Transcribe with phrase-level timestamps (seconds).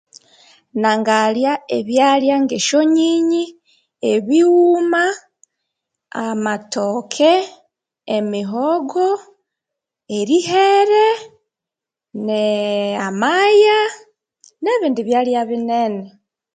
[0.81, 3.43] Nangalya ebyalya ngesyo nyinyi
[4.13, 5.03] ebighuma
[6.27, 7.33] amatooke
[8.17, 9.09] emihogo
[10.17, 11.09] erihere
[12.25, 13.79] ne eh amaya
[14.61, 16.05] nebindi byalya binene